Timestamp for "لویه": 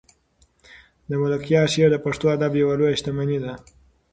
2.79-2.97